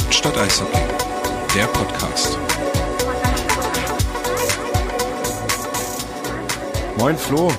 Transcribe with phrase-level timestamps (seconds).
[0.00, 0.78] Hauptstadt Eishockey,
[1.56, 2.38] der Podcast.
[6.96, 7.50] Moin Flo.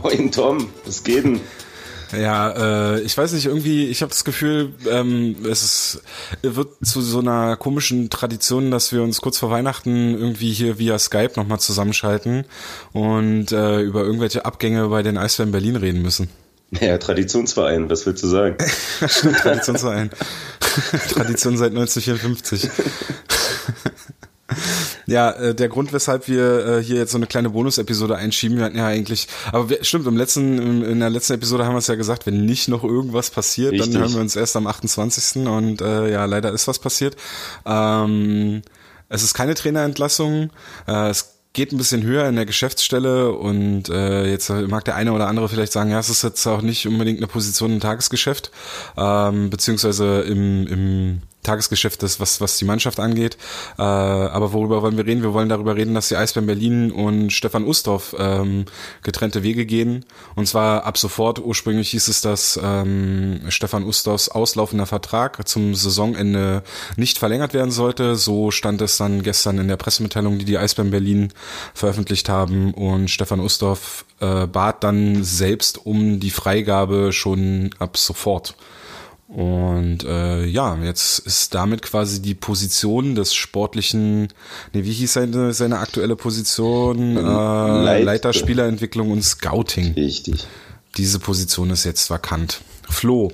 [0.00, 1.40] Moin Tom, was geht denn?
[2.16, 6.02] Ja, äh, ich weiß nicht, irgendwie, ich habe das Gefühl, ähm, es ist,
[6.42, 10.96] wird zu so einer komischen Tradition, dass wir uns kurz vor Weihnachten irgendwie hier via
[10.96, 12.44] Skype nochmal zusammenschalten
[12.92, 16.28] und äh, über irgendwelche Abgänge bei den Eisbären Berlin reden müssen.
[16.70, 18.56] Ja, Traditionsverein, was willst du sagen?
[19.00, 20.10] Traditionsverein.
[21.10, 22.68] Tradition seit 1954.
[25.06, 28.66] Ja, äh, der Grund, weshalb wir äh, hier jetzt so eine kleine Bonus-Episode einschieben, wir
[28.66, 31.86] hatten ja eigentlich, aber wir, stimmt, im letzten, in der letzten Episode haben wir es
[31.86, 33.92] ja gesagt, wenn nicht noch irgendwas passiert, Richtig.
[33.92, 35.46] dann hören wir uns erst am 28.
[35.46, 37.16] Und äh, ja, leider ist was passiert.
[37.64, 38.60] Ähm,
[39.08, 40.50] es ist keine Trainerentlassung.
[40.86, 45.12] Äh, es geht ein bisschen höher in der Geschäftsstelle und äh, jetzt mag der eine
[45.12, 48.52] oder andere vielleicht sagen, ja, es ist jetzt auch nicht unbedingt eine Position im Tagesgeschäft,
[48.96, 53.38] ähm, beziehungsweise im, im Tagesgeschäft ist, was, was die Mannschaft angeht.
[53.78, 55.22] Äh, aber worüber wollen wir reden?
[55.22, 58.66] Wir wollen darüber reden, dass die Eisbären Berlin und Stefan Ustorf ähm,
[59.02, 60.04] getrennte Wege gehen.
[60.34, 61.38] Und zwar ab sofort.
[61.38, 66.62] Ursprünglich hieß es, dass ähm, Stefan Ustorfs auslaufender Vertrag zum Saisonende
[66.96, 68.16] nicht verlängert werden sollte.
[68.16, 71.32] So stand es dann gestern in der Pressemitteilung, die die Eisbären Berlin
[71.72, 72.74] veröffentlicht haben.
[72.74, 78.54] Und Stefan Ustorf äh, bat dann selbst um die Freigabe schon ab sofort.
[79.28, 84.28] Und äh, ja, jetzt ist damit quasi die Position des sportlichen,
[84.72, 86.98] nee, wie hieß seine, seine aktuelle Position?
[86.98, 89.92] Ähm, äh, Leit Leiter Spielerentwicklung und Scouting.
[89.92, 90.46] Richtig.
[90.96, 92.62] Diese Position ist jetzt vakant.
[92.88, 93.30] Flo,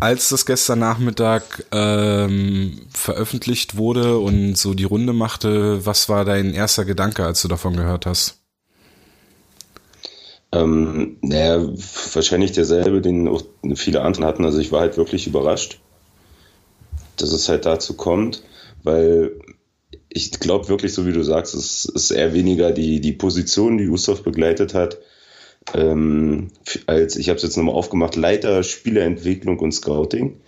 [0.00, 6.54] als das gestern Nachmittag ähm, veröffentlicht wurde und so die Runde machte, was war dein
[6.54, 8.41] erster Gedanke, als du davon gehört hast?
[10.52, 11.66] Ähm, naja,
[12.12, 13.42] wahrscheinlich derselbe, den auch
[13.74, 14.44] viele andere hatten.
[14.44, 15.80] Also ich war halt wirklich überrascht,
[17.16, 18.42] dass es halt dazu kommt,
[18.82, 19.32] weil
[20.08, 23.86] ich glaube wirklich, so wie du sagst, es ist eher weniger die, die Position, die
[23.86, 24.98] Gustav begleitet hat,
[25.74, 26.48] ähm,
[26.86, 30.40] als, ich habe es jetzt nochmal aufgemacht, Leiter Spielerentwicklung und Scouting.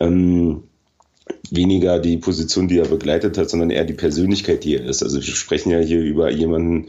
[0.00, 0.64] Ähm,
[1.50, 5.02] weniger die Position, die er begleitet hat, sondern eher die Persönlichkeit, die er ist.
[5.02, 6.88] Also wir sprechen ja hier über jemanden,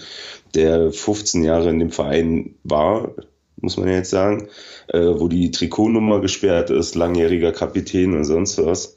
[0.53, 3.11] der 15 Jahre in dem Verein war,
[3.57, 4.47] muss man ja jetzt sagen,
[4.87, 8.95] äh, wo die Trikotnummer gesperrt ist, langjähriger Kapitän und sonst was.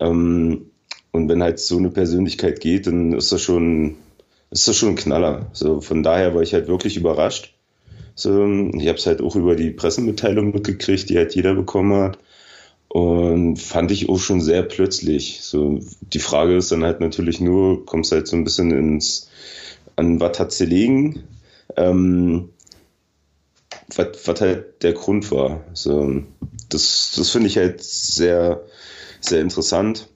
[0.00, 0.70] Ähm,
[1.12, 3.96] und wenn halt so eine Persönlichkeit geht, dann ist das schon,
[4.50, 5.46] ist das schon ein Knaller.
[5.52, 7.54] So, von daher war ich halt wirklich überrascht.
[8.14, 8.44] So,
[8.74, 12.18] ich habe es halt auch über die Pressemitteilung mitgekriegt, die halt jeder bekommen hat.
[12.92, 15.42] Und fand ich auch schon sehr plötzlich.
[15.42, 19.30] So, die Frage ist dann halt natürlich nur, kommst halt so ein bisschen ins,
[19.94, 21.22] an was hat sie liegen,
[21.76, 22.48] ähm,
[23.94, 25.62] was, was halt der Grund war.
[25.72, 26.24] So,
[26.68, 28.64] das, das finde ich halt sehr,
[29.20, 30.08] sehr interessant,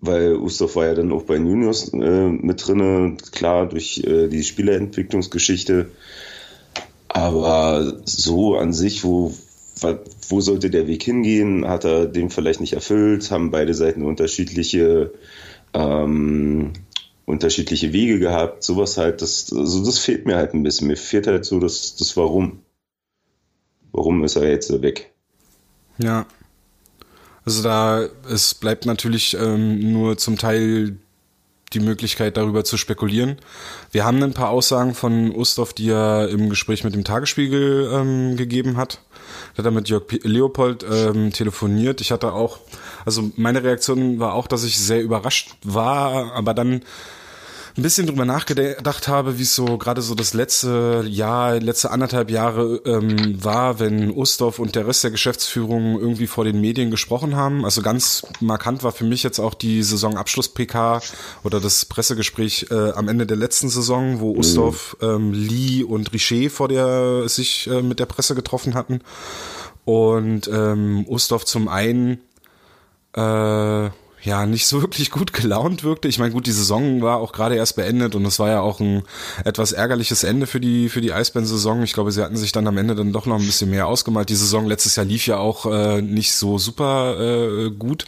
[0.00, 4.42] weil Ustorf war ja dann auch bei Juniors äh, mit drinne, klar, durch äh, die
[4.42, 5.92] Spielerentwicklungsgeschichte.
[7.06, 9.32] Aber so an sich, wo,
[10.28, 11.66] wo sollte der Weg hingehen?
[11.66, 13.30] Hat er den vielleicht nicht erfüllt?
[13.30, 15.12] Haben beide Seiten unterschiedliche,
[15.74, 16.72] ähm,
[17.26, 18.62] unterschiedliche Wege gehabt?
[18.62, 20.88] Sowas halt, das, also das fehlt mir halt ein bisschen.
[20.88, 22.60] Mir fehlt halt so das, das Warum.
[23.92, 25.12] Warum ist er jetzt weg?
[25.98, 26.26] Ja.
[27.44, 30.98] Also da, es bleibt natürlich ähm, nur zum Teil
[31.72, 33.36] die Möglichkeit, darüber zu spekulieren.
[33.90, 38.36] Wir haben ein paar Aussagen von Ustorf, die er im Gespräch mit dem Tagesspiegel ähm,
[38.36, 39.00] gegeben hat.
[39.54, 42.00] Da hat er mit Jörg Leopold ähm, telefoniert.
[42.00, 42.58] Ich hatte auch,
[43.04, 46.82] also meine Reaktion war auch, dass ich sehr überrascht war, aber dann
[47.78, 52.28] ein bisschen drüber nachgedacht habe, wie es so gerade so das letzte Jahr, letzte anderthalb
[52.28, 57.36] Jahre ähm, war, wenn Ustorf und der Rest der Geschäftsführung irgendwie vor den Medien gesprochen
[57.36, 57.64] haben.
[57.64, 61.00] Also ganz markant war für mich jetzt auch die Saisonabschluss-PK
[61.44, 64.40] oder das Pressegespräch äh, am Ende der letzten Saison, wo mhm.
[64.40, 69.02] Ustorf, ähm, Lee und Richer vor der sich äh, mit der Presse getroffen hatten.
[69.84, 72.18] Und ähm, Ustorf zum einen
[73.14, 73.90] äh,
[74.22, 76.08] ja nicht so wirklich gut gelaunt wirkte.
[76.08, 78.80] Ich meine, gut, die Saison war auch gerade erst beendet und es war ja auch
[78.80, 79.02] ein
[79.44, 81.82] etwas ärgerliches Ende für die für die Eisbären-Saison.
[81.82, 84.28] Ich glaube, sie hatten sich dann am Ende dann doch noch ein bisschen mehr ausgemalt.
[84.28, 88.06] Die Saison letztes Jahr lief ja auch äh, nicht so super äh, gut.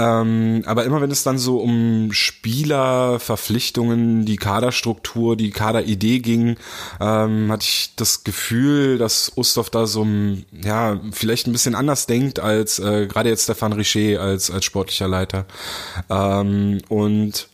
[0.00, 6.56] Ähm, aber immer wenn es dann so um Spieler, Verpflichtungen, die Kaderstruktur, die Kaderidee ging,
[7.00, 10.06] ähm, hatte ich das Gefühl, dass Ustorf da so
[10.52, 15.08] ja vielleicht ein bisschen anders denkt als äh, gerade jetzt Stefan Richer als als sportlicher
[15.08, 15.44] Leiter.
[16.08, 17.48] Ähm, und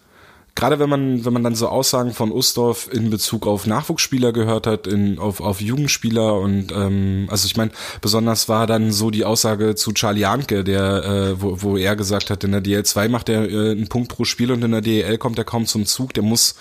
[0.56, 4.66] gerade wenn man, wenn man dann so Aussagen von Ustorf in Bezug auf Nachwuchsspieler gehört
[4.66, 7.70] hat, in, auf, auf Jugendspieler und ähm, also ich meine,
[8.00, 12.30] besonders war dann so die Aussage zu Charlie Anke, der, äh, wo, wo er gesagt
[12.30, 15.18] hat, in der DL2 macht er äh, einen Punkt pro Spiel und in der DL
[15.18, 16.56] kommt er kaum zum Zug, der muss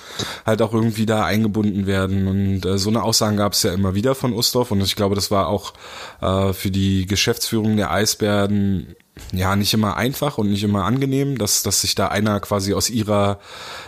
[0.45, 2.27] halt auch irgendwie da eingebunden werden.
[2.27, 5.15] Und äh, so eine Aussagen gab es ja immer wieder von Ustorf und ich glaube,
[5.15, 5.73] das war auch
[6.21, 8.95] äh, für die Geschäftsführung der Eisbären
[9.31, 12.89] ja nicht immer einfach und nicht immer angenehm, dass dass sich da einer quasi aus
[12.89, 13.39] ihrer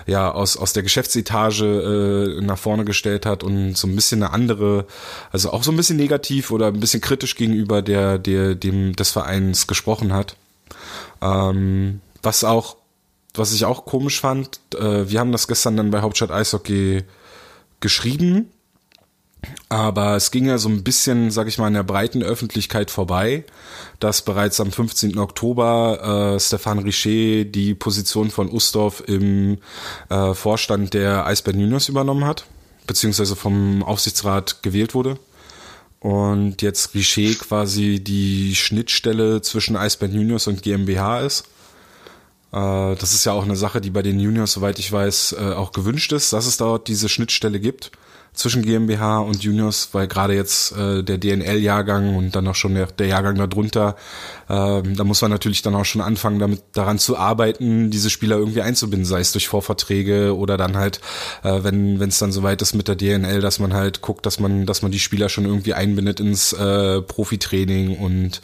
[0.05, 4.33] ja aus aus der Geschäftsetage äh, nach vorne gestellt hat und so ein bisschen eine
[4.33, 4.85] andere,
[5.31, 9.11] also auch so ein bisschen negativ oder ein bisschen kritisch gegenüber der der dem des
[9.11, 10.37] Vereins gesprochen hat.
[11.21, 12.77] Ähm, was auch
[13.33, 17.03] was ich auch komisch fand, äh, wir haben das gestern dann bei Hauptstadt Eishockey
[17.79, 18.49] geschrieben
[19.69, 23.43] aber es ging ja so ein bisschen, sag ich mal, in der breiten Öffentlichkeit vorbei,
[23.99, 25.17] dass bereits am 15.
[25.17, 29.57] Oktober äh, Stefan Richer die Position von Ustorf im
[30.09, 32.45] äh, Vorstand der Eisbären Juniors übernommen hat,
[32.87, 35.19] beziehungsweise vom Aufsichtsrat gewählt wurde.
[35.99, 41.41] Und jetzt Richer quasi die Schnittstelle zwischen Eisbären Juniors und GmbH ist.
[42.53, 45.53] Äh, das ist ja auch eine Sache, die bei den Juniors, soweit ich weiß, äh,
[45.53, 47.91] auch gewünscht ist, dass es dort diese Schnittstelle gibt
[48.37, 52.85] zwischen GmbH und Juniors, weil gerade jetzt äh, der DNL-Jahrgang und dann auch schon der,
[52.87, 53.95] der Jahrgang darunter,
[54.47, 58.37] ähm, da muss man natürlich dann auch schon anfangen, damit daran zu arbeiten, diese Spieler
[58.37, 61.01] irgendwie einzubinden, sei es durch Vorverträge oder dann halt,
[61.43, 64.39] äh, wenn wenn es dann soweit ist mit der DNL, dass man halt guckt, dass
[64.39, 68.41] man dass man die Spieler schon irgendwie einbindet ins äh, Profitraining und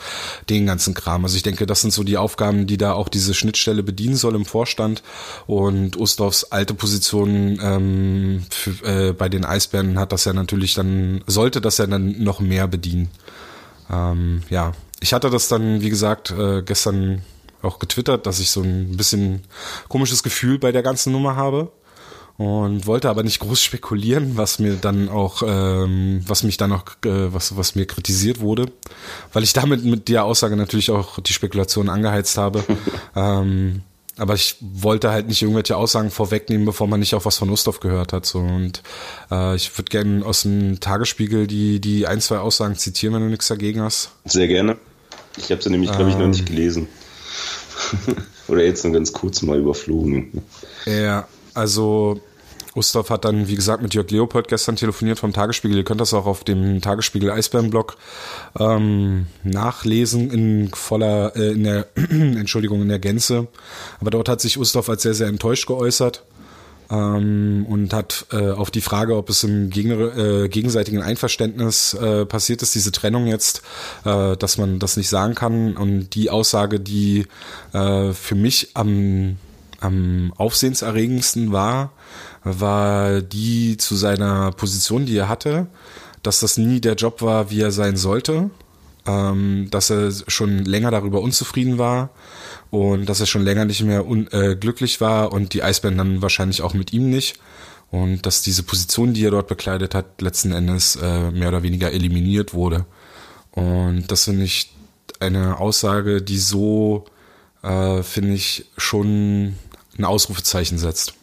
[0.50, 1.24] den ganzen Kram.
[1.24, 4.36] Also ich denke, das sind so die Aufgaben, die da auch diese Schnittstelle bedienen soll
[4.36, 5.04] im Vorstand
[5.46, 10.74] und Ustorfs alte Position ähm, für, äh, bei den Eisbären dann hat das ja natürlich
[10.74, 13.10] dann, sollte das ja dann noch mehr bedienen.
[13.90, 17.22] Ähm, ja, ich hatte das dann, wie gesagt, äh, gestern
[17.62, 19.42] auch getwittert, dass ich so ein bisschen
[19.88, 21.72] komisches Gefühl bei der ganzen Nummer habe
[22.38, 26.86] und wollte aber nicht groß spekulieren, was mir dann auch, ähm, was mich dann auch,
[27.06, 28.72] äh, was, was mir kritisiert wurde,
[29.32, 32.64] weil ich damit mit der Aussage natürlich auch die Spekulation angeheizt habe.
[33.16, 33.82] ähm,
[34.18, 37.80] aber ich wollte halt nicht irgendwelche Aussagen vorwegnehmen, bevor man nicht auch was von Ustorf
[37.80, 38.26] gehört hat.
[38.26, 38.40] So.
[38.40, 38.84] Und
[39.32, 43.30] äh, ich würde gerne aus dem Tagesspiegel die, die ein, zwei Aussagen zitieren, wenn du
[43.30, 44.12] nichts dagegen hast.
[44.26, 44.78] Sehr gerne.
[45.38, 46.46] Ich habe sie nämlich, glaube ich, noch nicht ähm.
[46.46, 46.88] gelesen.
[48.48, 50.44] Oder jetzt nur ganz kurz mal überflogen.
[50.86, 52.22] Ja, also
[52.74, 55.78] Gustav hat dann, wie gesagt, mit Jörg Leopold gestern telefoniert vom Tagesspiegel.
[55.78, 57.98] Ihr könnt das auch auf dem Tagesspiegel Eisbären-Blog
[58.60, 63.48] ähm, nachlesen in voller, äh, in der, Entschuldigung, in der Gänze.
[64.00, 66.24] Aber dort hat sich Gustav als sehr, sehr enttäuscht geäußert
[66.90, 72.26] ähm, und hat äh, auf die Frage, ob es im gegen, äh, gegenseitigen Einverständnis äh,
[72.26, 73.62] passiert ist, diese Trennung jetzt,
[74.06, 75.76] äh, dass man das nicht sagen kann.
[75.76, 77.26] Und die Aussage, die
[77.74, 79.38] äh, für mich am,
[79.80, 81.92] am aufsehenserregendsten war,
[82.44, 85.68] war die zu seiner Position, die er hatte,
[86.22, 88.50] dass das nie der Job war, wie er sein sollte,
[89.06, 92.10] ähm, dass er schon länger darüber unzufrieden war
[92.72, 96.62] und dass er schon länger nicht mehr äh, glücklich war und die Eisbären dann wahrscheinlich
[96.62, 97.40] auch mit ihm nicht
[97.92, 101.92] und dass diese Position, die er dort bekleidet hat, letzten Endes äh, mehr oder weniger
[101.92, 102.86] eliminiert wurde.
[103.52, 104.74] Und das finde ich
[105.20, 107.06] eine Aussage, die so,
[107.62, 109.56] äh, finde ich, schon
[109.98, 111.14] ein Ausrufezeichen setzt.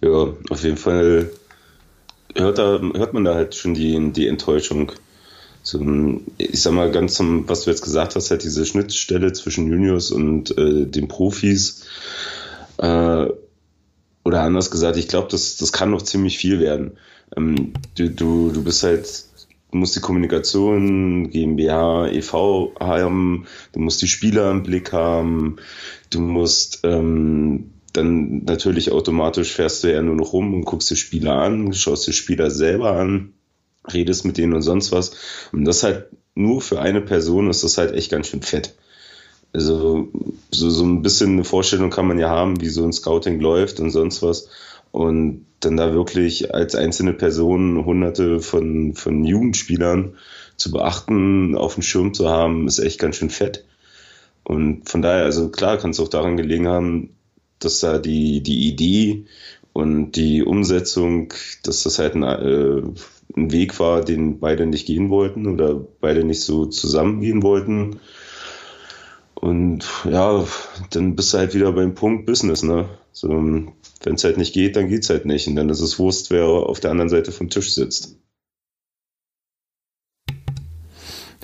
[0.00, 1.30] Ja, auf jeden Fall
[2.36, 4.92] hört, da, hört man da halt schon die, die Enttäuschung.
[5.62, 5.80] So,
[6.36, 10.10] ich sag mal, ganz zum, was du jetzt gesagt hast, halt diese Schnittstelle zwischen Juniors
[10.10, 11.84] und äh, den Profis.
[12.78, 13.26] Äh,
[14.24, 16.98] oder anders gesagt, ich glaube, das, das kann noch ziemlich viel werden.
[17.36, 19.24] Ähm, du, du, du bist halt,
[19.70, 22.74] du musst die Kommunikation, GmbH, e.V.
[22.80, 25.56] haben, du musst die Spieler im Blick haben,
[26.10, 30.96] du musst ähm, dann natürlich automatisch fährst du ja nur noch rum und guckst dir
[30.96, 33.32] Spieler an, schaust dir Spieler selber an,
[33.92, 35.12] redest mit denen und sonst was.
[35.52, 38.74] Und das halt nur für eine Person ist das halt echt ganz schön fett.
[39.52, 40.08] Also
[40.50, 43.78] so, so ein bisschen eine Vorstellung kann man ja haben, wie so ein Scouting läuft
[43.78, 44.48] und sonst was.
[44.90, 50.16] Und dann da wirklich als einzelne Person hunderte von, von Jugendspielern
[50.56, 53.64] zu beachten, auf dem Schirm zu haben, ist echt ganz schön fett.
[54.42, 57.10] Und von daher, also klar, kann es auch daran gelegen haben,
[57.58, 59.24] dass da die, die Idee
[59.72, 61.32] und die Umsetzung,
[61.62, 62.82] dass das halt ein, äh,
[63.36, 68.00] ein Weg war, den beide nicht gehen wollten oder beide nicht so zusammengehen wollten.
[69.34, 70.46] Und ja,
[70.90, 72.88] dann bist du halt wieder beim Punkt Business, ne?
[73.12, 75.46] So, wenn es halt nicht geht, dann geht's halt nicht.
[75.48, 78.16] Und dann ist es Wurst, wer auf der anderen Seite vom Tisch sitzt.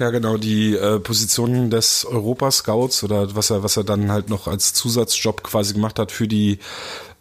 [0.00, 4.48] Ja, genau, die äh, Position des Europascouts oder was er, was er dann halt noch
[4.48, 6.58] als Zusatzjob quasi gemacht hat für die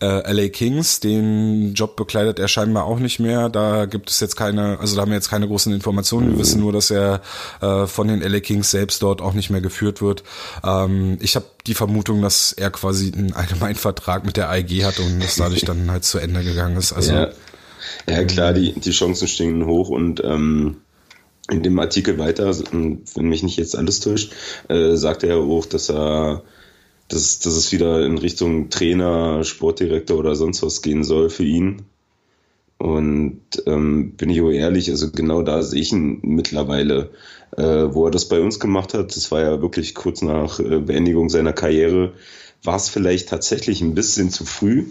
[0.01, 1.01] äh, LA Kings.
[1.01, 3.49] Den Job bekleidet er scheinbar auch nicht mehr.
[3.49, 6.31] Da gibt es jetzt keine, also da haben wir jetzt keine großen Informationen.
[6.31, 7.21] Wir wissen nur, dass er
[7.59, 10.23] äh, von den LA Kings selbst dort auch nicht mehr geführt wird.
[10.63, 15.21] Ähm, ich habe die Vermutung, dass er quasi einen Allgemeinvertrag mit der AEG hat und
[15.21, 16.93] das dadurch dann halt zu Ende gegangen ist.
[16.93, 17.27] Also ja,
[18.07, 20.77] ja klar, die, die Chancen stehen hoch und ähm
[21.51, 24.33] in dem Artikel weiter, wenn mich nicht jetzt alles täuscht,
[24.67, 26.43] äh, sagt er auch, dass er
[27.09, 31.81] dass, dass es wieder in Richtung Trainer, Sportdirektor oder sonst was gehen soll für ihn.
[32.77, 37.09] Und ähm, bin ich auch ehrlich, also genau da sehe ich ihn mittlerweile.
[37.57, 40.79] Äh, wo er das bei uns gemacht hat, das war ja wirklich kurz nach äh,
[40.79, 42.13] Beendigung seiner Karriere,
[42.63, 44.85] war es vielleicht tatsächlich ein bisschen zu früh.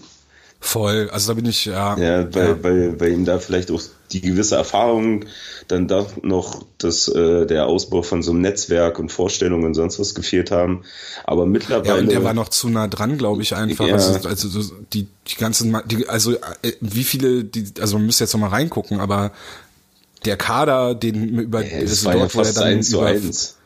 [0.61, 1.97] Voll, also da bin ich, ja.
[1.99, 2.63] Ja, weil, ja.
[2.63, 5.25] Weil, weil ihm da vielleicht auch die gewisse Erfahrung,
[5.69, 10.01] dann doch noch das, äh, der Ausbau von so einem Netzwerk und Vorstellungen und sonst
[10.01, 10.83] was gefehlt haben.
[11.25, 11.89] Aber mittlerweile.
[11.89, 13.87] Ja, und der war noch zu nah dran, glaube ich, einfach.
[13.87, 13.95] Ja.
[13.95, 18.33] Also, also die, die ganzen, die, also äh, wie viele, die, also man müsste jetzt
[18.33, 19.33] noch mal reingucken, aber
[20.25, 23.58] der Kader, den über ja, das war dort, ja fast wo er dann über, 1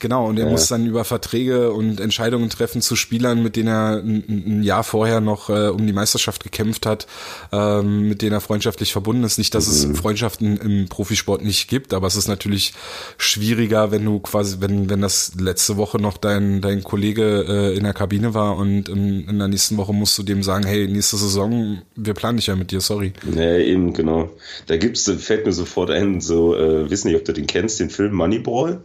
[0.00, 0.50] Genau, und er ja.
[0.50, 4.82] muss dann über Verträge und Entscheidungen treffen zu Spielern, mit denen er ein, ein Jahr
[4.82, 7.06] vorher noch äh, um die Meisterschaft gekämpft hat,
[7.52, 9.36] ähm, mit denen er freundschaftlich verbunden ist.
[9.36, 9.92] Nicht, dass mhm.
[9.92, 12.72] es Freundschaften im Profisport nicht gibt, aber es ist natürlich
[13.18, 17.84] schwieriger, wenn du quasi, wenn, wenn das letzte Woche noch dein, dein Kollege äh, in
[17.84, 21.18] der Kabine war und in, in der nächsten Woche musst du dem sagen, hey, nächste
[21.18, 23.12] Saison, wir planen dich ja mit dir, sorry.
[23.36, 24.30] Ja, eben, genau.
[24.66, 27.90] Da gibt's, fällt mir sofort ein, so, äh, wissen nicht, ob du den kennst, den
[27.90, 28.82] Film Moneyball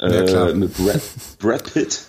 [0.00, 1.00] ja, äh, mit Brad,
[1.38, 2.02] Brad Pitt,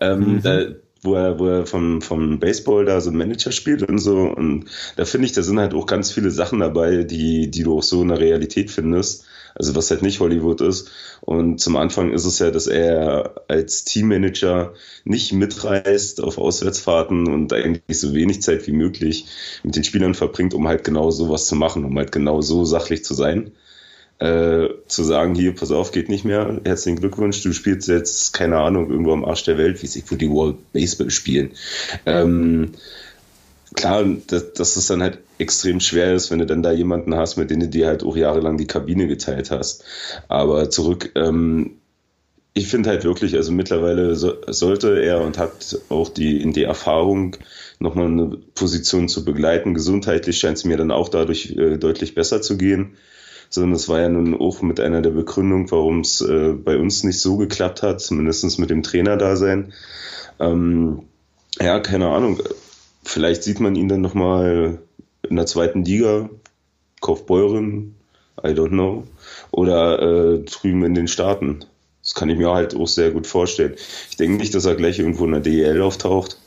[0.00, 0.42] ähm, mhm.
[0.42, 0.66] da,
[1.06, 4.16] wo er, wo er vom, vom Baseball da so Manager spielt und so.
[4.16, 4.66] Und
[4.96, 7.82] da finde ich, da sind halt auch ganz viele Sachen dabei, die, die du auch
[7.82, 9.24] so in der Realität findest.
[9.54, 10.90] Also was halt nicht Hollywood ist.
[11.22, 17.54] Und zum Anfang ist es ja, dass er als Teammanager nicht mitreist auf Auswärtsfahrten und
[17.54, 19.26] eigentlich so wenig Zeit wie möglich
[19.62, 23.02] mit den Spielern verbringt, um halt genau sowas zu machen, um halt genau so sachlich
[23.02, 23.52] zu sein
[24.18, 28.58] äh, zu sagen, hier, pass auf, geht nicht mehr, herzlichen Glückwunsch, du spielst jetzt, keine
[28.58, 31.50] Ahnung, irgendwo am Arsch der Welt, wie sich wo die World Baseball spielen.
[32.06, 32.72] Ähm,
[33.74, 37.36] klar, dass, dass es dann halt extrem schwer ist, wenn du dann da jemanden hast,
[37.36, 39.84] mit dem du dir halt auch jahrelang die Kabine geteilt hast.
[40.28, 41.72] Aber zurück, ähm,
[42.54, 46.62] ich finde halt wirklich, also mittlerweile so, sollte er und hat auch die in die
[46.62, 47.36] Erfahrung,
[47.80, 49.74] nochmal eine Position zu begleiten.
[49.74, 52.96] Gesundheitlich scheint es mir dann auch dadurch äh, deutlich besser zu gehen
[53.50, 57.04] sondern das war ja nun auch mit einer der Begründungen, warum es äh, bei uns
[57.04, 59.72] nicht so geklappt hat, zumindest mit dem Trainer-Dasein.
[60.38, 61.02] Ähm,
[61.60, 62.40] ja, keine Ahnung.
[63.04, 64.78] Vielleicht sieht man ihn dann nochmal
[65.28, 66.28] in der zweiten Liga,
[67.00, 67.94] Kaufbeuren,
[68.42, 69.04] I don't know,
[69.50, 71.64] oder äh, drüben in den Staaten.
[72.02, 73.74] Das kann ich mir halt auch sehr gut vorstellen.
[74.10, 76.38] Ich denke nicht, dass er gleich irgendwo in der DEL auftaucht.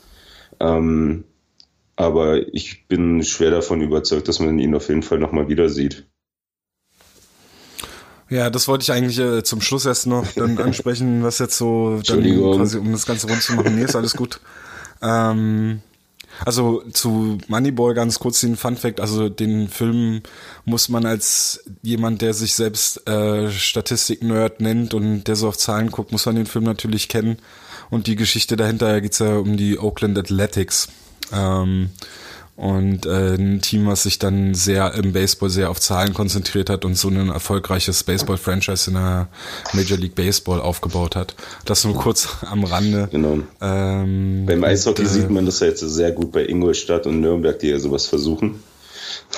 [0.58, 1.24] Ähm,
[1.96, 6.06] aber ich bin schwer davon überzeugt, dass man ihn auf jeden Fall nochmal wieder sieht.
[8.30, 12.00] Ja, das wollte ich eigentlich äh, zum Schluss erst noch dann ansprechen, was jetzt so
[12.06, 13.74] dann quasi, um das Ganze rund zu machen.
[13.74, 14.40] Nee, ist alles gut.
[15.02, 15.82] Ähm,
[16.44, 20.22] also zu Moneyball ganz kurz den Fun Fact, also den Film
[20.64, 25.90] muss man als jemand, der sich selbst äh, Statistik-Nerd nennt und der so auf Zahlen
[25.90, 27.38] guckt, muss man den Film natürlich kennen.
[27.90, 30.88] Und die Geschichte dahinter geht's ja um die Oakland Athletics.
[31.32, 31.90] Ähm,
[32.60, 36.84] und äh, ein Team, was sich dann sehr im Baseball sehr auf Zahlen konzentriert hat
[36.84, 39.28] und so ein erfolgreiches Baseball-Franchise in der
[39.72, 41.34] Major League Baseball aufgebaut hat.
[41.64, 43.08] Das nur kurz am Rande.
[43.10, 43.38] Genau.
[43.62, 47.22] Ähm, Beim Eishockey und, äh, sieht man das ja jetzt sehr gut bei Ingolstadt und
[47.22, 48.62] Nürnberg, die ja sowas versuchen.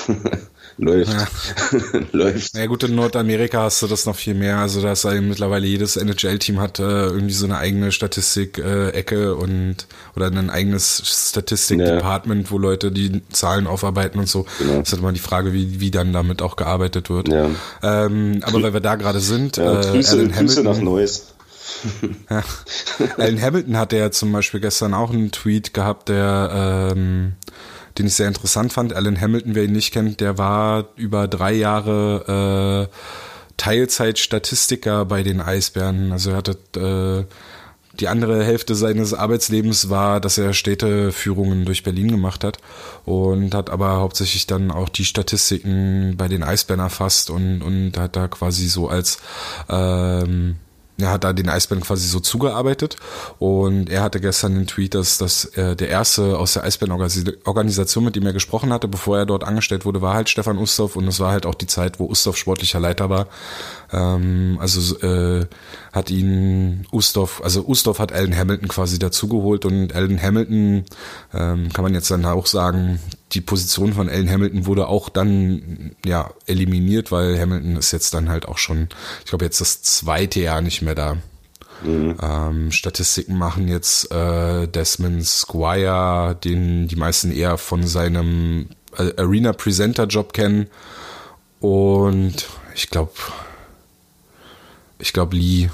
[0.82, 1.12] läuft.
[1.12, 2.00] Ja.
[2.12, 2.56] läuft.
[2.56, 4.58] Ja gut, in Nordamerika hast du das noch viel mehr.
[4.58, 9.28] Also da ist ja mittlerweile jedes NHL-Team hat äh, irgendwie so eine eigene Statistik-Ecke äh,
[9.28, 9.86] und
[10.16, 12.50] oder ein eigenes Statistik-Department, ja.
[12.50, 14.46] wo Leute die Zahlen aufarbeiten und so.
[14.58, 14.78] Genau.
[14.78, 17.28] Das ist halt immer die Frage, wie, wie dann damit auch gearbeitet wird.
[17.28, 17.50] Ja.
[17.82, 21.28] Ähm, aber weil wir da gerade sind, ja, äh, Grüße, Alan Grüße nach Neues.
[22.30, 22.42] ja.
[23.16, 27.34] Alan Hamilton hatte ja zum Beispiel gestern auch einen Tweet gehabt, der ähm,
[27.98, 28.92] den ich sehr interessant fand.
[28.92, 32.96] Alan Hamilton, wer ihn nicht kennt, der war über drei Jahre äh,
[33.56, 36.12] Teilzeitstatistiker bei den Eisbären.
[36.12, 37.32] Also er hatte äh,
[38.00, 42.58] die andere Hälfte seines Arbeitslebens war, dass er Städteführungen durch Berlin gemacht hat
[43.04, 48.16] und hat aber hauptsächlich dann auch die Statistiken bei den Eisbären erfasst und, und hat
[48.16, 49.18] da quasi so als
[49.68, 50.56] ähm,
[51.02, 52.96] er hat da den Eisbären quasi so zugearbeitet.
[53.38, 58.16] Und er hatte gestern den Tweet, dass, dass äh, der erste aus der Eisbären-Organisation, mit
[58.16, 60.96] dem er gesprochen hatte, bevor er dort angestellt wurde, war halt Stefan Ustorf.
[60.96, 63.26] Und es war halt auch die Zeit, wo Ustorf sportlicher Leiter war.
[63.92, 65.46] Ähm, also äh,
[65.92, 69.64] hat ihn Ustorf, also Ustorf hat Alan Hamilton quasi dazugeholt.
[69.64, 70.84] Und Alan Hamilton,
[71.34, 73.00] ähm, kann man jetzt dann auch sagen,
[73.32, 78.28] die Position von Alan Hamilton wurde auch dann ja eliminiert, weil Hamilton ist jetzt dann
[78.28, 78.88] halt auch schon,
[79.20, 81.16] ich glaube jetzt das zweite Jahr nicht mehr da.
[81.82, 82.16] Mhm.
[82.22, 89.52] Ähm, Statistiken machen jetzt äh, Desmond Squire, den die meisten eher von seinem äh, Arena
[89.52, 90.68] Presenter Job kennen.
[91.60, 93.12] Und ich glaube,
[94.98, 95.70] ich glaube Lee.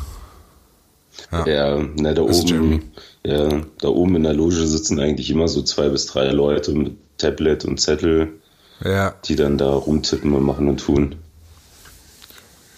[1.32, 2.92] Ja, ja na, da oben,
[3.24, 3.48] ja,
[3.80, 7.64] da oben in der Loge sitzen eigentlich immer so zwei bis drei Leute mit Tablet
[7.64, 8.32] und Zettel,
[8.82, 9.14] ja.
[9.24, 11.16] die dann da rumtippen und machen und tun.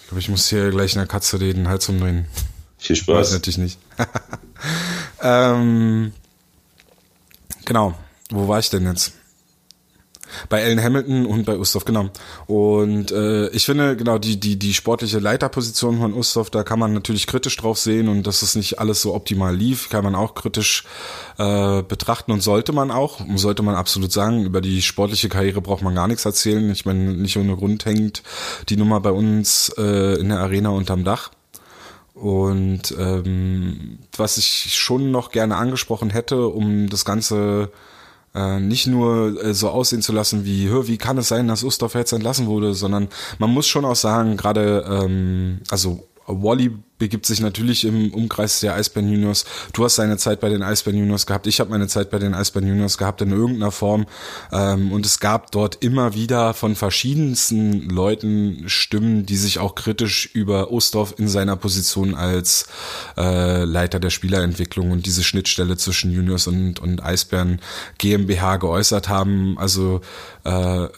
[0.01, 2.27] Ich glaube, ich muss hier gleich einer Katze den Hals umdrehen.
[2.79, 3.17] Viel Spaß.
[3.17, 3.79] Weiß natürlich nicht.
[5.23, 6.13] ähm,
[7.65, 7.95] genau.
[8.31, 9.13] Wo war ich denn jetzt?
[10.49, 12.11] Bei Alan Hamilton und bei Ustorf, genau.
[12.47, 16.93] Und äh, ich finde, genau, die, die, die sportliche Leiterposition von Ustorf, da kann man
[16.93, 20.35] natürlich kritisch drauf sehen und dass es nicht alles so optimal lief, kann man auch
[20.35, 20.85] kritisch
[21.39, 25.83] äh, betrachten und sollte man auch, sollte man absolut sagen, über die sportliche Karriere braucht
[25.83, 26.71] man gar nichts erzählen.
[26.71, 28.23] Ich meine, nicht ohne Grund hängt
[28.69, 31.31] die Nummer bei uns äh, in der Arena unterm Dach.
[32.15, 37.71] Und ähm, was ich schon noch gerne angesprochen hätte, um das Ganze
[38.61, 41.95] nicht nur äh, so aussehen zu lassen wie, hör, wie kann es sein, dass Ustorf
[41.95, 43.09] jetzt entlassen wurde, sondern
[43.39, 48.75] man muss schon auch sagen, gerade, ähm, also Wally begibt sich natürlich im Umkreis der
[48.75, 49.45] Eisbären Juniors.
[49.73, 52.35] Du hast deine Zeit bei den Eisbären Juniors gehabt, ich habe meine Zeit bei den
[52.35, 54.07] Eisbären Juniors gehabt in irgendeiner Form.
[54.53, 60.31] Ähm, und es gab dort immer wieder von verschiedensten Leuten Stimmen, die sich auch kritisch
[60.35, 62.69] über Ostorf in seiner Position als
[63.17, 67.61] äh, Leiter der Spielerentwicklung und diese Schnittstelle zwischen Juniors und, und Eisbären
[67.97, 69.59] GmbH geäußert haben.
[69.59, 70.03] Also
[70.45, 70.89] äh,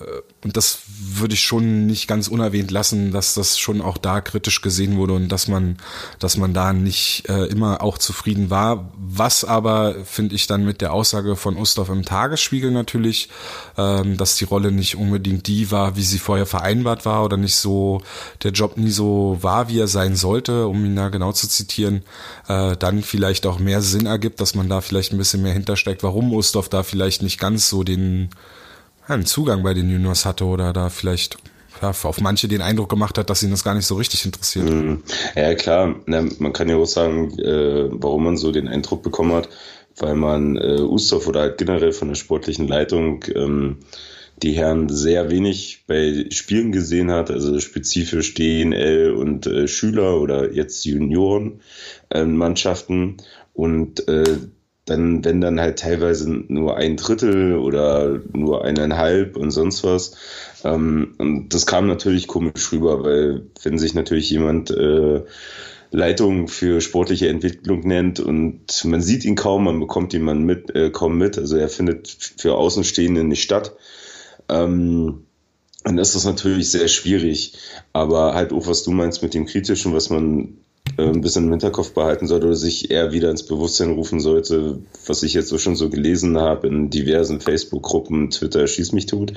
[0.44, 4.60] und das würde ich schon nicht ganz unerwähnt lassen, dass das schon auch da kritisch
[4.60, 5.76] gesehen wurde und dass man
[6.18, 8.90] dass man da nicht äh, immer auch zufrieden war.
[8.96, 13.28] Was aber, finde ich, dann mit der Aussage von Ustorf im Tagesspiegel natürlich,
[13.76, 17.56] ähm, dass die Rolle nicht unbedingt die war, wie sie vorher vereinbart war oder nicht
[17.56, 18.02] so,
[18.42, 22.02] der Job nie so war, wie er sein sollte, um ihn da genau zu zitieren,
[22.48, 26.02] äh, dann vielleicht auch mehr Sinn ergibt, dass man da vielleicht ein bisschen mehr hintersteckt,
[26.02, 28.30] warum Ustorf da vielleicht nicht ganz so den,
[29.06, 31.38] einen Zugang bei den Juniors hatte oder da vielleicht
[31.82, 34.70] ja, auf manche den Eindruck gemacht hat, dass ihn das gar nicht so richtig interessiert.
[34.70, 35.02] Mhm.
[35.34, 35.96] Ja, klar.
[36.06, 39.48] man kann ja auch sagen, äh, warum man so den Eindruck bekommen hat,
[39.98, 43.78] weil man äh, Ustorf oder halt generell von der sportlichen Leitung ähm,
[44.42, 50.52] die Herren sehr wenig bei Spielen gesehen hat, also spezifisch DNL und äh, Schüler oder
[50.52, 53.18] jetzt Juniorenmannschaften.
[53.18, 53.22] Äh,
[53.54, 54.38] und äh,
[54.84, 60.16] dann, wenn dann halt teilweise nur ein Drittel oder nur eineinhalb und sonst was.
[60.64, 65.22] Ähm, und das kam natürlich komisch rüber, weil wenn sich natürlich jemand äh,
[65.92, 70.74] Leitung für sportliche Entwicklung nennt und man sieht ihn kaum, man bekommt ihn man mit,
[70.74, 73.76] äh, kaum mit, also er findet für Außenstehende nicht statt.
[74.48, 75.24] Ähm,
[75.84, 77.54] dann ist das natürlich sehr schwierig.
[77.92, 80.58] Aber halt auch, was du meinst mit dem Kritischen, was man
[80.98, 85.22] ein bisschen im Hinterkopf behalten sollte oder sich eher wieder ins Bewusstsein rufen sollte, was
[85.22, 89.32] ich jetzt so schon so gelesen habe in diversen Facebook-Gruppen, Twitter, schieß mich tot.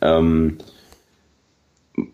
[0.00, 0.58] Ähm,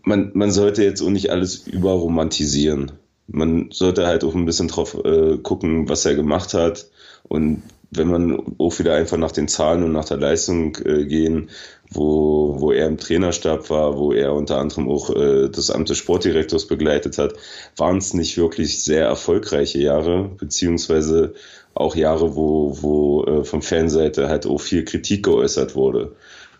[0.02, 2.92] man, man sollte jetzt auch nicht alles überromantisieren.
[3.28, 6.88] Man sollte halt auch ein bisschen drauf äh, gucken, was er gemacht hat
[7.22, 11.50] und wenn man auch wieder einfach nach den Zahlen und nach der Leistung äh, gehen,
[11.90, 15.98] wo, wo er im Trainerstab war, wo er unter anderem auch äh, das Amt des
[15.98, 17.34] Sportdirektors begleitet hat,
[17.76, 21.34] waren es nicht wirklich sehr erfolgreiche Jahre, beziehungsweise
[21.74, 26.12] auch Jahre, wo, wo äh, von Fanseite halt auch viel Kritik geäußert wurde.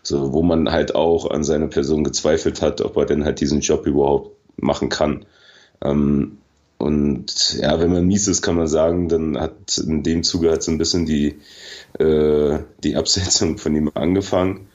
[0.03, 3.61] So, wo man halt auch an seiner Person gezweifelt hat, ob er denn halt diesen
[3.61, 5.25] Job überhaupt machen kann.
[5.83, 6.39] Ähm,
[6.81, 10.63] und ja, wenn man mies ist, kann man sagen, dann hat in dem Zuge hat
[10.63, 11.37] so ein bisschen die,
[11.99, 14.67] äh, die Absetzung von ihm angefangen.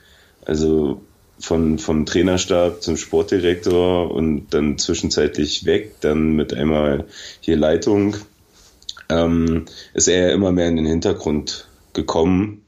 [0.45, 1.01] Also
[1.38, 7.07] von, vom Trainerstab zum Sportdirektor und dann zwischenzeitlich weg, dann mit einmal
[7.40, 8.16] hier Leitung,
[9.09, 12.65] ähm, ist er immer mehr in den Hintergrund gekommen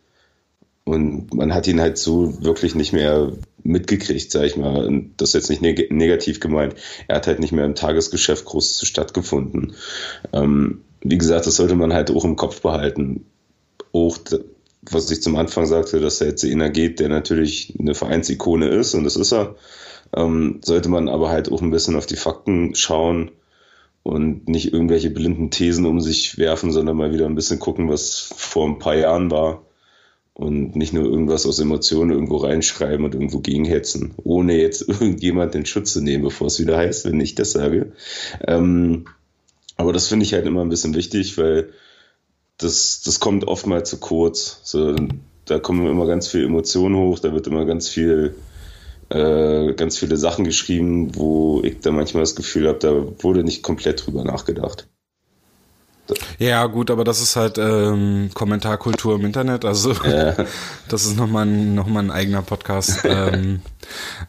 [0.88, 4.86] und man hat ihn halt so wirklich nicht mehr mitgekriegt, sag ich mal.
[4.86, 6.76] Und das ist jetzt nicht neg negativ gemeint.
[7.08, 9.74] Er hat halt nicht mehr im Tagesgeschäft groß stattgefunden.
[10.32, 13.26] Ähm, wie gesagt, das sollte man halt auch im Kopf behalten.
[13.92, 14.16] Auch,
[14.80, 18.94] was ich zum Anfang sagte, dass er jetzt Ina geht, der natürlich eine Vereinsikone ist,
[18.94, 19.56] und das ist er,
[20.16, 23.30] ähm, sollte man aber halt auch ein bisschen auf die Fakten schauen
[24.04, 28.30] und nicht irgendwelche blinden Thesen um sich werfen, sondern mal wieder ein bisschen gucken, was
[28.34, 29.67] vor ein paar Jahren war
[30.38, 35.66] und nicht nur irgendwas aus Emotionen irgendwo reinschreiben und irgendwo gegenhetzen, ohne jetzt irgendjemand den
[35.66, 37.92] Schutz zu nehmen, bevor es wieder heißt, wenn ich das sage.
[38.46, 39.06] Ähm,
[39.76, 41.70] aber das finde ich halt immer ein bisschen wichtig, weil
[42.56, 44.60] das, das kommt oftmals zu kurz.
[44.62, 44.94] So,
[45.44, 48.36] da kommen immer ganz viele Emotionen hoch, da wird immer ganz viel
[49.08, 53.64] äh, ganz viele Sachen geschrieben, wo ich da manchmal das Gefühl habe, da wurde nicht
[53.64, 54.86] komplett drüber nachgedacht.
[56.38, 60.34] Ja, gut, aber das ist halt ähm, Kommentarkultur im Internet, also ja.
[60.88, 63.00] das ist nochmal ein, noch mal ein eigener Podcast.
[63.04, 63.62] ähm,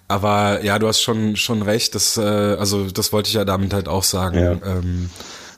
[0.07, 3.73] aber ja, du hast schon, schon recht, das, äh, also das wollte ich ja damit
[3.73, 4.51] halt auch sagen, ja.
[4.65, 5.09] ähm,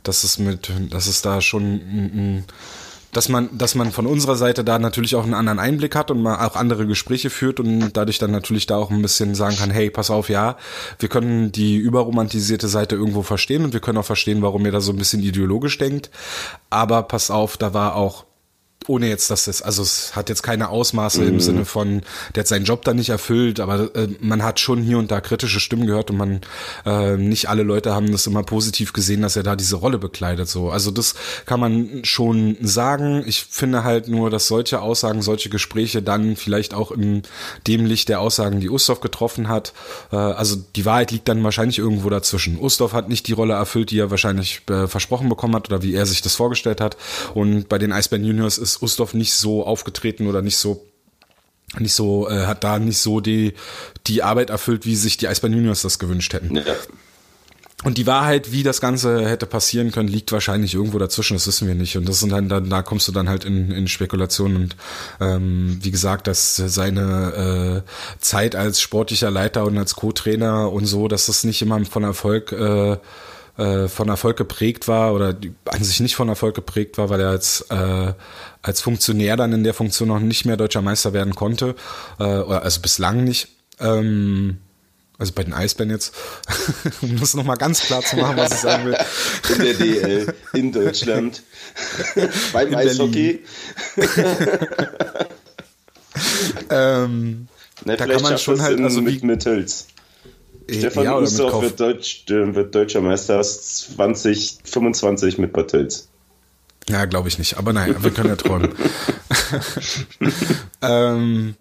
[0.03, 2.45] dass es mit, dass es da schon ein, ein
[3.11, 6.21] dass man, dass man von unserer Seite da natürlich auch einen anderen Einblick hat und
[6.21, 9.69] mal auch andere Gespräche führt und dadurch dann natürlich da auch ein bisschen sagen kann,
[9.69, 10.57] hey, pass auf, ja,
[10.99, 14.81] wir können die überromantisierte Seite irgendwo verstehen und wir können auch verstehen, warum ihr da
[14.81, 16.09] so ein bisschen ideologisch denkt.
[16.69, 18.25] Aber pass auf, da war auch
[18.87, 21.27] ohne jetzt, dass das, also es hat jetzt keine Ausmaße mhm.
[21.27, 22.01] im Sinne von,
[22.35, 25.21] der hat seinen Job da nicht erfüllt, aber äh, man hat schon hier und da
[25.21, 26.41] kritische Stimmen gehört und man,
[26.85, 30.49] äh, nicht alle Leute haben das immer positiv gesehen, dass er da diese Rolle bekleidet,
[30.49, 30.71] so.
[30.71, 31.15] Also das
[31.45, 33.23] kann man schon sagen.
[33.27, 37.23] Ich finde halt nur, dass solche Aussagen, solche Gespräche dann vielleicht auch in
[37.67, 39.73] dem Licht der Aussagen, die Ustorf getroffen hat,
[40.11, 42.59] äh, also die Wahrheit liegt dann wahrscheinlich irgendwo dazwischen.
[42.59, 45.93] Ustorf hat nicht die Rolle erfüllt, die er wahrscheinlich äh, versprochen bekommen hat oder wie
[45.93, 46.97] er sich das vorgestellt hat
[47.33, 50.85] und bei den Eisbären Juniors ist ist Ustorf nicht so aufgetreten oder nicht so
[51.79, 53.53] nicht so, äh, hat da nicht so die,
[54.07, 56.57] die Arbeit erfüllt, wie sich die Eisbahn Juniors das gewünscht hätten.
[56.57, 56.63] Ja.
[57.83, 61.67] Und die Wahrheit, wie das Ganze hätte passieren können, liegt wahrscheinlich irgendwo dazwischen, das wissen
[61.67, 61.97] wir nicht.
[61.97, 64.55] Und das sind dann, dann da kommst du dann halt in, in Spekulationen.
[64.57, 64.75] Und
[65.19, 71.07] ähm, wie gesagt, dass seine äh, Zeit als sportlicher Leiter und als Co-Trainer und so,
[71.07, 72.97] dass das nicht immer von Erfolg äh,
[73.61, 77.29] äh, von Erfolg geprägt war oder an sich nicht von Erfolg geprägt war, weil er
[77.29, 78.13] als, äh,
[78.63, 81.75] als Funktionär dann in der Funktion noch nicht mehr deutscher Meister werden konnte,
[82.19, 83.49] äh, oder also bislang nicht.
[83.79, 84.57] Ähm,
[85.19, 86.15] also bei den Eisbären jetzt,
[87.01, 88.97] um das nochmal ganz klar zu machen, was ich sagen will.
[89.53, 91.43] In der DL, in Deutschland,
[92.53, 93.43] beim in Eishockey.
[96.71, 97.47] ähm,
[97.85, 99.45] Na, da kann man schon halt, also mit, mit.
[100.71, 106.09] Stefan ja, Ustorf wird, Deutsch, wird deutscher Meister 2025 mit Bad Tölz.
[106.89, 107.57] Ja, glaube ich nicht.
[107.57, 108.73] Aber naja, wir können ja träumen.
[110.81, 111.55] ähm,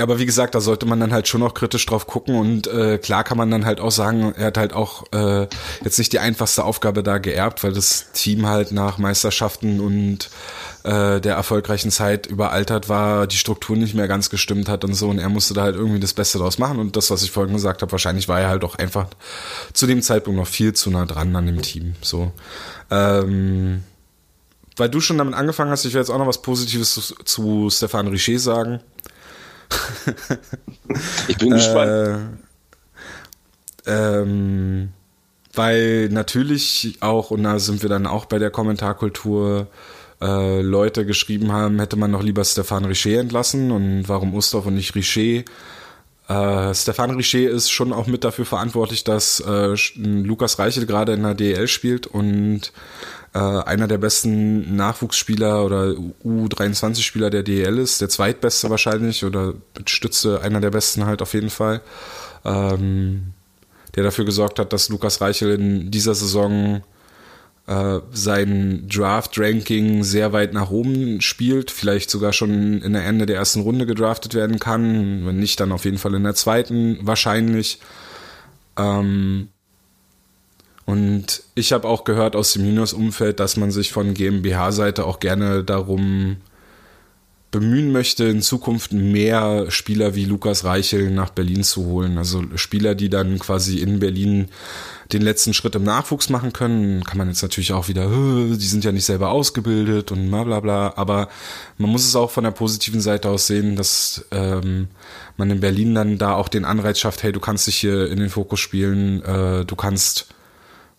[0.00, 2.98] aber wie gesagt, da sollte man dann halt schon noch kritisch drauf gucken und äh,
[2.98, 5.46] klar kann man dann halt auch sagen, er hat halt auch äh,
[5.84, 10.30] jetzt nicht die einfachste Aufgabe da geerbt, weil das Team halt nach Meisterschaften und
[10.84, 15.08] äh, der erfolgreichen Zeit überaltert war, die Struktur nicht mehr ganz gestimmt hat und so
[15.08, 17.54] und er musste da halt irgendwie das Beste draus machen und das, was ich vorhin
[17.54, 19.06] gesagt habe, wahrscheinlich war er halt auch einfach
[19.72, 21.94] zu dem Zeitpunkt noch viel zu nah dran an dem Team.
[22.02, 22.32] So.
[22.90, 23.82] Ähm,
[24.80, 27.70] weil du schon damit angefangen hast, ich will jetzt auch noch was Positives zu, zu
[27.70, 28.80] Stefan Richer sagen.
[31.28, 32.36] Ich bin gespannt.
[33.86, 34.90] Äh, ähm,
[35.54, 39.68] weil natürlich auch, und da sind wir dann auch bei der Kommentarkultur,
[40.20, 44.74] äh, Leute geschrieben haben, hätte man noch lieber Stefan Richer entlassen und warum Ustorf und
[44.74, 45.44] nicht Richer.
[46.28, 51.22] Äh, Stefan Richer ist schon auch mit dafür verantwortlich, dass äh, Lukas Reichel gerade in
[51.22, 52.72] der DL spielt und
[53.32, 59.88] äh, einer der besten Nachwuchsspieler oder U23-Spieler der DL ist, der zweitbeste wahrscheinlich oder mit
[59.88, 61.80] Stütze einer der besten halt auf jeden Fall.
[62.44, 63.32] Ähm,
[63.94, 66.82] der dafür gesorgt hat, dass Lukas Reichel in dieser Saison
[67.66, 73.36] äh, sein Draft-Ranking sehr weit nach oben spielt, vielleicht sogar schon in der Ende der
[73.36, 77.80] ersten Runde gedraftet werden kann, wenn nicht, dann auf jeden Fall in der zweiten wahrscheinlich.
[78.76, 79.48] Ähm,
[80.90, 85.62] und ich habe auch gehört aus dem Juniors-Umfeld, dass man sich von GmbH-Seite auch gerne
[85.62, 86.38] darum
[87.52, 92.18] bemühen möchte, in Zukunft mehr Spieler wie Lukas Reichel nach Berlin zu holen.
[92.18, 94.48] Also Spieler, die dann quasi in Berlin
[95.12, 97.04] den letzten Schritt im Nachwuchs machen können.
[97.04, 100.58] Kann man jetzt natürlich auch wieder, die sind ja nicht selber ausgebildet und bla bla
[100.58, 100.92] bla.
[100.96, 101.28] Aber
[101.78, 104.88] man muss es auch von der positiven Seite aus sehen, dass ähm,
[105.36, 108.18] man in Berlin dann da auch den Anreiz schafft, hey, du kannst dich hier in
[108.18, 110.26] den Fokus spielen, äh, du kannst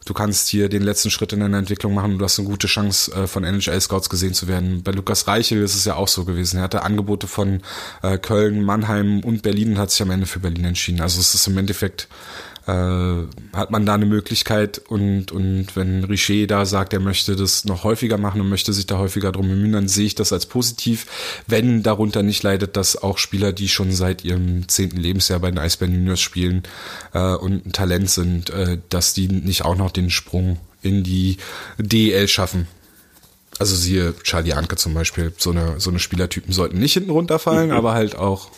[0.05, 2.67] du kannst hier den letzten Schritt in deiner Entwicklung machen und du hast eine gute
[2.67, 4.83] Chance, äh, von NHL-Scouts gesehen zu werden.
[4.83, 6.57] Bei Lukas Reichel ist es ja auch so gewesen.
[6.57, 7.61] Er hatte Angebote von
[8.01, 11.01] äh, Köln, Mannheim und Berlin und hat sich am Ende für Berlin entschieden.
[11.01, 12.07] Also es ist im Endeffekt
[12.67, 17.84] hat man da eine Möglichkeit und, und wenn Richer da sagt, er möchte das noch
[17.84, 21.08] häufiger machen und möchte sich da häufiger drum bemühen, dann sehe ich das als positiv,
[21.47, 25.58] wenn darunter nicht leidet, dass auch Spieler, die schon seit ihrem zehnten Lebensjahr bei den
[25.58, 26.62] Eisbären Juniors spielen
[27.13, 31.38] äh, und ein Talent sind, äh, dass die nicht auch noch den Sprung in die
[31.80, 32.67] DEL schaffen.
[33.58, 37.69] Also siehe Charlie Anke zum Beispiel, so eine, so eine Spielertypen sollten nicht hinten runterfallen,
[37.69, 37.76] mhm.
[37.76, 38.52] aber halt auch,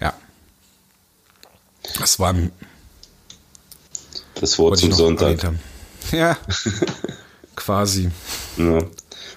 [0.00, 0.14] ja.
[1.98, 2.52] Das war ein
[4.40, 5.52] das Wort zum Sonntag.
[6.12, 6.36] Ja,
[7.56, 8.10] quasi.
[8.56, 8.78] Ja.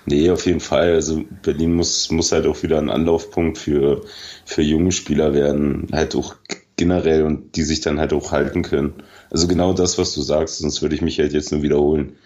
[0.05, 0.93] Nee, auf jeden Fall.
[0.93, 4.03] Also Berlin muss, muss halt auch wieder ein Anlaufpunkt für,
[4.45, 6.35] für junge Spieler werden, halt auch
[6.75, 8.93] generell und die sich dann halt auch halten können.
[9.29, 12.17] Also genau das, was du sagst, sonst würde ich mich halt jetzt nur wiederholen.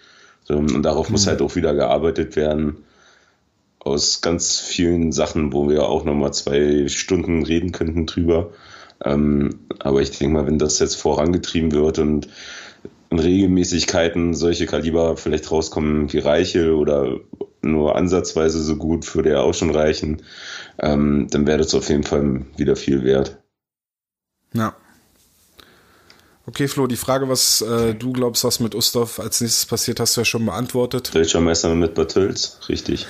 [0.48, 1.12] Und darauf mhm.
[1.12, 2.78] muss halt auch wieder gearbeitet werden.
[3.78, 8.50] Aus ganz vielen Sachen, wo wir auch nochmal zwei Stunden reden könnten drüber.
[9.04, 12.28] Ähm, aber ich denke mal, wenn das jetzt vorangetrieben wird und
[13.10, 17.18] in Regelmäßigkeiten solche Kaliber vielleicht rauskommen wie Reiche oder
[17.62, 20.22] nur ansatzweise so gut, würde ja auch schon reichen,
[20.78, 23.38] ähm, dann wäre das auf jeden Fall wieder viel wert.
[24.52, 24.74] Ja.
[26.46, 30.16] Okay, Flo, die Frage, was äh, du glaubst, was mit Ustov als nächstes passiert, hast
[30.16, 31.14] du ja schon beantwortet.
[31.14, 33.06] Deutscher Meister mit Bartels, richtig.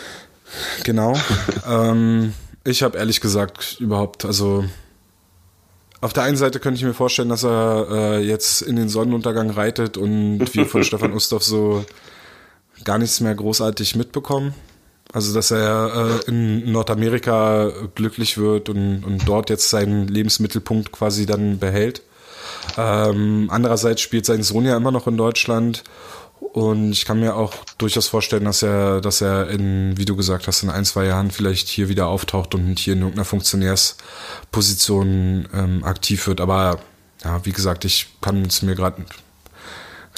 [0.82, 1.14] Genau.
[1.68, 4.64] ähm, ich habe ehrlich gesagt überhaupt, also
[6.00, 9.50] auf der einen Seite könnte ich mir vorstellen, dass er äh, jetzt in den Sonnenuntergang
[9.50, 11.84] reitet und wie von Stefan Ustorf so
[12.84, 14.54] gar nichts mehr großartig mitbekommen.
[15.12, 21.26] Also dass er äh, in Nordamerika glücklich wird und, und dort jetzt seinen Lebensmittelpunkt quasi
[21.26, 22.02] dann behält.
[22.76, 25.82] Ähm, andererseits spielt sein Sohn ja immer noch in Deutschland
[26.40, 30.46] und ich kann mir auch durchaus vorstellen, dass er, dass er in, wie du gesagt
[30.46, 35.84] hast, in ein, zwei Jahren vielleicht hier wieder auftaucht und hier in irgendeiner Funktionärsposition ähm,
[35.84, 36.40] aktiv wird.
[36.40, 36.78] Aber
[37.24, 39.04] ja, wie gesagt, ich kann es mir gerade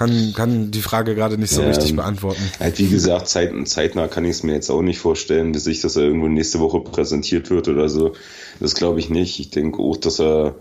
[0.00, 2.40] kann, kann die Frage gerade nicht so ja, richtig beantworten.
[2.58, 5.82] Halt wie gesagt, zeit, zeitnah kann ich es mir jetzt auch nicht vorstellen, bis ich,
[5.82, 8.14] dass er irgendwo nächste Woche präsentiert wird oder so.
[8.60, 9.38] Das glaube ich nicht.
[9.40, 10.54] Ich denke auch, dass er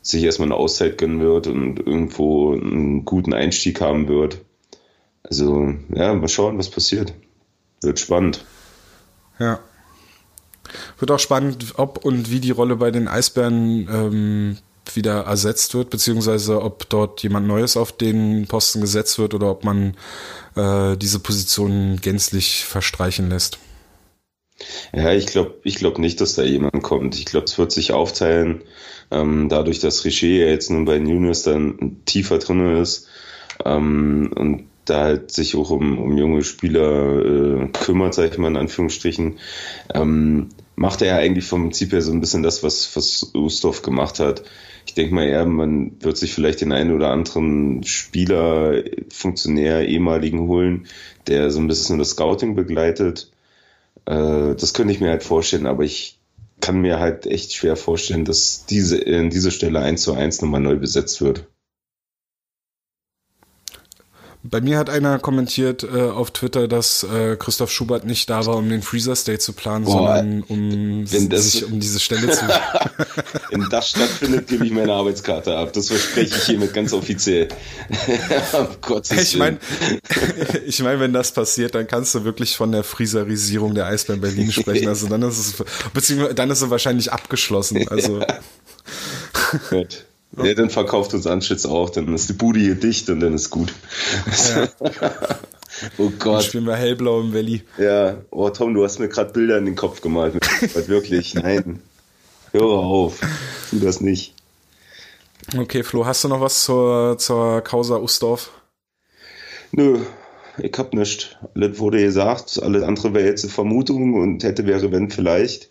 [0.00, 4.40] sich erstmal eine Auszeit gönnen wird und irgendwo einen guten Einstieg haben wird.
[5.28, 7.12] Also, ja, mal schauen, was passiert.
[7.82, 8.44] Wird spannend.
[9.38, 9.60] Ja.
[10.98, 14.58] Wird auch spannend, ob und wie die Rolle bei den Eisbären ähm,
[14.94, 19.64] wieder ersetzt wird, beziehungsweise ob dort jemand Neues auf den Posten gesetzt wird oder ob
[19.64, 19.96] man
[20.56, 23.58] äh, diese Position gänzlich verstreichen lässt.
[24.92, 27.16] Ja, ich glaube ich glaub nicht, dass da jemand kommt.
[27.16, 28.62] Ich glaube, es wird sich aufteilen,
[29.10, 33.06] ähm, dadurch, dass Richer jetzt nun bei Nunes dann tiefer drin ist
[33.64, 38.48] ähm, und da halt sich auch um, um junge Spieler äh, kümmert, sag ich mal
[38.48, 39.38] in Anführungsstrichen,
[39.94, 43.82] ähm, macht er ja eigentlich vom Prinzip her so ein bisschen das, was, was Ustorf
[43.82, 44.44] gemacht hat.
[44.86, 50.48] Ich denke mal eher, man wird sich vielleicht den einen oder anderen Spieler, Funktionär, ehemaligen
[50.48, 50.86] holen,
[51.26, 53.30] der so ein bisschen das Scouting begleitet.
[54.06, 56.18] Äh, das könnte ich mir halt vorstellen, aber ich
[56.60, 60.60] kann mir halt echt schwer vorstellen, dass diese, in diese Stelle eins zu eins nochmal
[60.60, 61.46] neu besetzt wird.
[64.50, 68.56] Bei mir hat einer kommentiert äh, auf Twitter, dass äh, Christoph Schubert nicht da war,
[68.56, 72.46] um den Freezer State zu planen, Boah, sondern um sich um diese Stelle zu.
[73.50, 75.72] wenn das stattfindet, gebe ich meine Arbeitskarte ab.
[75.72, 77.48] Das verspreche ich hiermit ganz offiziell.
[78.80, 79.58] Gott, ich meine,
[80.66, 84.50] ich mein, wenn das passiert, dann kannst du wirklich von der Freezerisierung der Eisbären Berlin
[84.50, 84.88] sprechen.
[84.88, 87.86] Also dann ist es, beziehungsweise dann ist es wahrscheinlich abgeschlossen.
[87.88, 88.20] Also.
[89.70, 90.04] Gut.
[90.36, 93.50] Ja, dann verkauft uns Anschütz auch, dann ist die Bude hier dicht und dann ist
[93.50, 93.72] gut.
[94.54, 94.68] Ja.
[95.98, 96.36] oh Gott.
[96.36, 97.62] Dann spielen wir hellblau im Valley.
[97.78, 100.34] Ja, oh Tom, du hast mir gerade Bilder in den Kopf gemalt.
[100.88, 101.80] wirklich, nein.
[102.52, 103.20] Hör auf,
[103.70, 104.34] tu das nicht.
[105.56, 108.50] Okay, Flo, hast du noch was zur, zur Causa Ustorf?
[109.72, 109.98] Nö,
[110.58, 111.36] ich hab nichts.
[111.54, 115.70] Alles wurde gesagt, alles andere wäre jetzt eine Vermutung und hätte, wäre, wenn vielleicht.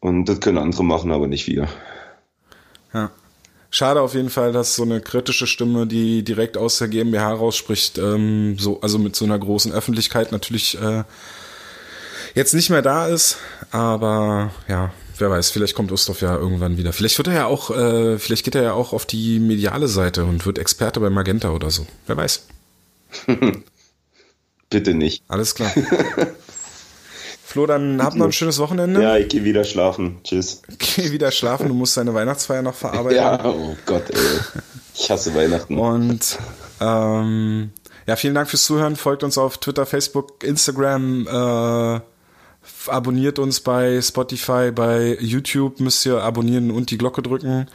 [0.00, 1.68] Und das können andere machen, aber nicht wir.
[2.94, 3.10] Ja.
[3.76, 7.98] Schade auf jeden Fall, dass so eine kritische Stimme, die direkt aus der GmbH rausspricht,
[7.98, 11.04] ähm, so, also mit so einer großen Öffentlichkeit natürlich äh,
[12.34, 13.36] jetzt nicht mehr da ist.
[13.72, 16.94] Aber ja, wer weiß, vielleicht kommt Ustorf ja irgendwann wieder.
[16.94, 20.24] Vielleicht wird er ja auch, äh, vielleicht geht er ja auch auf die mediale Seite
[20.24, 21.86] und wird Experte bei Magenta oder so.
[22.06, 22.46] Wer weiß.
[24.70, 25.22] Bitte nicht.
[25.28, 25.70] Alles klar.
[27.56, 29.02] Flo, dann hab noch ein schönes Wochenende.
[29.02, 30.18] Ja, ich gehe wieder schlafen.
[30.24, 30.60] Tschüss.
[30.76, 33.16] Geh wieder schlafen, du musst deine Weihnachtsfeier noch verarbeiten.
[33.16, 34.18] Ja, oh Gott, ey.
[34.94, 35.78] Ich hasse Weihnachten.
[35.78, 36.38] Und
[36.82, 37.70] ähm,
[38.06, 38.94] ja, vielen Dank fürs Zuhören.
[38.94, 42.00] Folgt uns auf Twitter, Facebook, Instagram, äh,
[42.90, 47.68] abonniert uns bei Spotify, bei YouTube müsst ihr abonnieren und die Glocke drücken.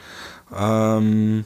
[0.56, 1.44] Ähm,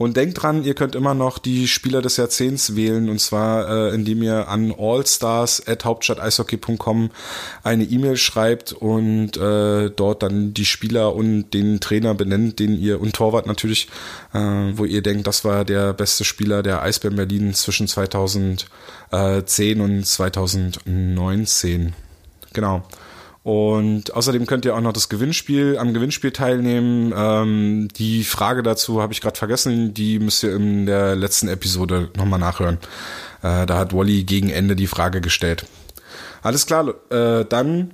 [0.00, 3.94] Und denkt dran, ihr könnt immer noch die Spieler des Jahrzehnts wählen und zwar äh,
[3.94, 7.10] indem ihr an allstars@hauptstadteishockey.com
[7.62, 12.98] eine E-Mail schreibt und äh, dort dann die Spieler und den Trainer benennt, den ihr
[12.98, 13.88] und Torwart natürlich,
[14.32, 18.64] äh, wo ihr denkt, das war der beste Spieler der Eisbären Berlin zwischen 2010
[19.82, 21.92] und 2019.
[22.54, 22.84] Genau.
[23.42, 27.12] Und außerdem könnt ihr auch noch das Gewinnspiel am Gewinnspiel teilnehmen.
[27.16, 32.10] Ähm, die Frage dazu habe ich gerade vergessen, die müsst ihr in der letzten Episode
[32.16, 32.78] nochmal nachhören.
[33.42, 35.64] Äh, da hat Wally gegen Ende die Frage gestellt.
[36.42, 37.92] Alles klar, äh, dann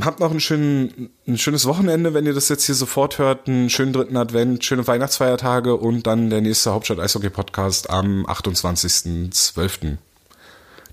[0.00, 3.48] habt noch ein, schön, ein schönes Wochenende, wenn ihr das jetzt hier sofort hört.
[3.48, 9.96] Einen schönen dritten Advent, schöne Weihnachtsfeiertage und dann der nächste Hauptstadt Eishockey Podcast am 28.12.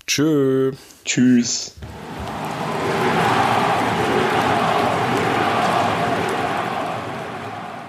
[0.06, 0.72] Tschö.
[1.04, 1.74] Tschüss.